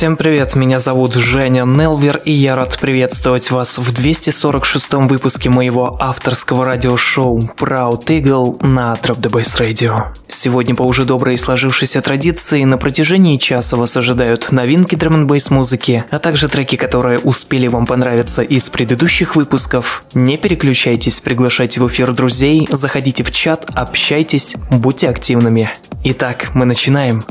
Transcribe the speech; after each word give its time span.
Всем 0.00 0.16
привет, 0.16 0.56
меня 0.56 0.78
зовут 0.78 1.12
Женя 1.12 1.66
Нелвер, 1.66 2.22
и 2.24 2.32
я 2.32 2.56
рад 2.56 2.78
приветствовать 2.78 3.50
вас 3.50 3.76
в 3.76 3.92
246-м 3.92 5.06
выпуске 5.06 5.50
моего 5.50 5.98
авторского 6.00 6.64
радиошоу 6.64 7.38
Proud 7.58 8.06
Eagle 8.06 8.66
на 8.66 8.94
Trap 8.94 9.20
the 9.20 9.30
Bass 9.30 9.60
Radio. 9.60 10.06
Сегодня 10.26 10.74
по 10.74 10.84
уже 10.84 11.04
доброй 11.04 11.36
сложившейся 11.36 12.00
традиции 12.00 12.64
на 12.64 12.78
протяжении 12.78 13.36
часа 13.36 13.76
вас 13.76 13.94
ожидают 13.94 14.52
новинки 14.52 14.94
драм 14.94 15.26
бейс 15.26 15.50
музыки, 15.50 16.02
а 16.08 16.18
также 16.18 16.48
треки, 16.48 16.76
которые 16.76 17.18
успели 17.18 17.68
вам 17.68 17.84
понравиться 17.84 18.40
из 18.40 18.70
предыдущих 18.70 19.36
выпусков. 19.36 20.02
Не 20.14 20.38
переключайтесь, 20.38 21.20
приглашайте 21.20 21.78
в 21.78 21.86
эфир 21.86 22.12
друзей, 22.12 22.66
заходите 22.72 23.22
в 23.22 23.30
чат, 23.32 23.66
общайтесь, 23.74 24.56
будьте 24.70 25.10
активными. 25.10 25.70
Итак, 26.04 26.52
мы 26.54 26.64
начинаем. 26.64 27.22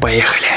Поехали! 0.00 0.48